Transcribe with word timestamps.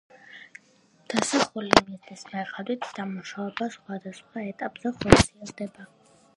დასახული 1.13 1.83
მიზნის 1.89 2.23
მიხედვით 2.33 2.89
დამუშავება 3.01 3.71
სხვადასხვა 3.79 4.49
ეტაპზე 4.55 4.97
ხორციელდება. 5.01 5.91